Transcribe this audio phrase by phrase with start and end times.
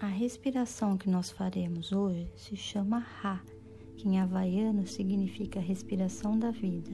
[0.00, 3.44] A respiração que nós faremos hoje se chama Ra,
[3.98, 6.90] que em havaiano significa respiração da vida.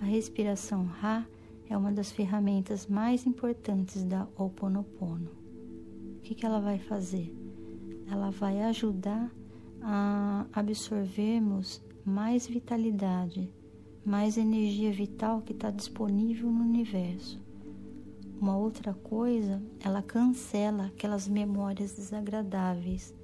[0.00, 1.28] A respiração Ra
[1.68, 5.30] é uma das ferramentas mais importantes da Ho Oponopono.
[6.16, 7.30] O que, que ela vai fazer?
[8.10, 9.30] Ela vai ajudar
[9.82, 13.52] a absorvermos mais vitalidade,
[14.06, 17.49] mais energia vital que está disponível no universo.
[18.40, 23.14] Uma outra coisa, ela cancela aquelas memórias desagradáveis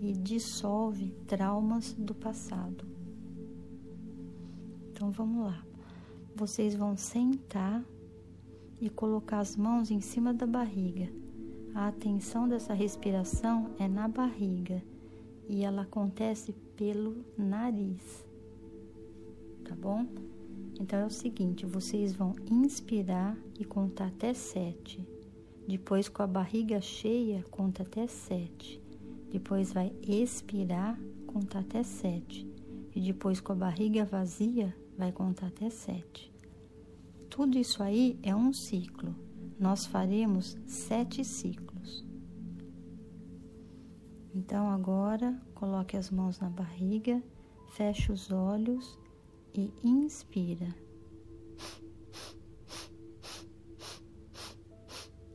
[0.00, 2.86] e dissolve traumas do passado.
[4.92, 5.66] Então vamos lá.
[6.36, 7.84] Vocês vão sentar
[8.80, 11.10] e colocar as mãos em cima da barriga.
[11.74, 14.80] A atenção dessa respiração é na barriga
[15.48, 18.24] e ela acontece pelo nariz.
[19.64, 20.06] Tá bom?
[20.78, 25.06] Então é o seguinte, vocês vão inspirar e contar até sete.
[25.66, 28.80] Depois, com a barriga cheia, conta até sete.
[29.32, 32.46] Depois vai expirar, contar até sete.
[32.94, 36.32] E depois, com a barriga vazia, vai contar até sete.
[37.28, 39.14] Tudo isso aí é um ciclo.
[39.58, 42.06] Nós faremos sete ciclos.
[44.34, 47.22] Então agora coloque as mãos na barriga,
[47.70, 48.98] feche os olhos
[49.60, 50.74] e inspira.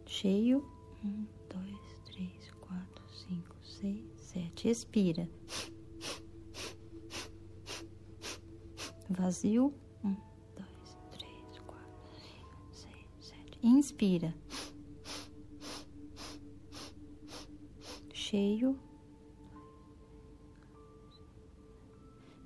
[0.05, 0.63] Cheio.
[1.03, 4.67] Um, dois, três, quatro, cinco, seis, sete.
[4.69, 5.27] Expira.
[9.09, 9.73] Vazio.
[10.03, 10.15] Um,
[10.55, 13.59] dois, três, quatro, cinco, seis, sete.
[13.63, 14.35] Inspira.
[18.13, 18.77] Cheio.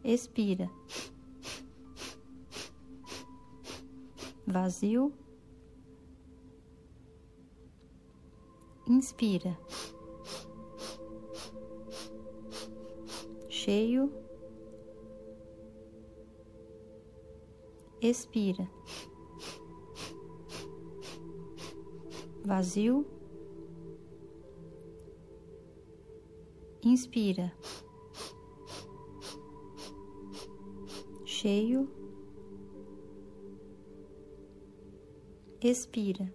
[0.03, 0.71] Expira.
[4.55, 5.11] Vazio.
[8.87, 9.59] Inspira.
[13.49, 14.09] Cheio.
[18.01, 18.65] Expira.
[22.45, 23.05] Vazio.
[26.81, 27.51] Inspira.
[31.45, 31.87] cheio,
[35.67, 36.31] expira,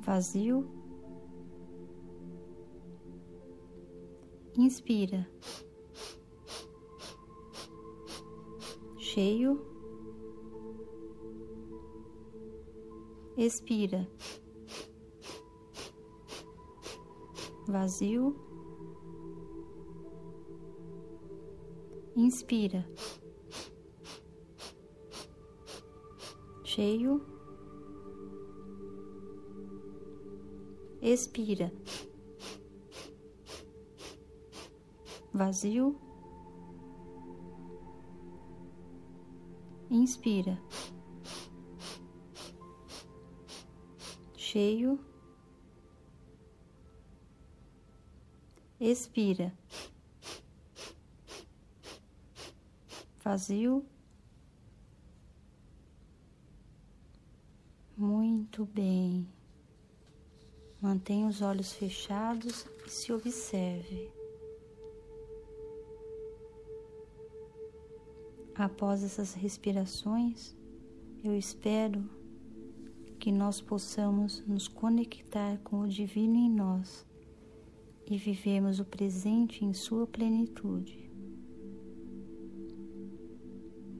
[0.00, 0.68] vazio,
[4.58, 5.28] inspira,
[8.98, 9.64] cheio,
[13.36, 14.08] expira,
[17.68, 18.34] vazio.
[22.14, 22.86] Inspira.
[26.74, 27.20] Cheio.
[31.02, 31.70] Expira.
[35.34, 36.00] Vazio.
[39.90, 40.58] Inspira.
[44.34, 44.98] Cheio.
[48.80, 49.52] Expira.
[53.22, 53.84] vazio.
[58.54, 59.26] Muito bem.
[60.78, 64.10] Mantenha os olhos fechados e se observe.
[68.54, 70.54] Após essas respirações,
[71.24, 72.04] eu espero
[73.18, 77.06] que nós possamos nos conectar com o divino em nós
[78.06, 81.10] e vivemos o presente em sua plenitude.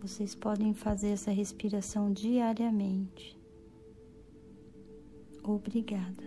[0.03, 3.41] Vocês podem fazer essa respiração diariamente.
[5.43, 6.23] Obrigada.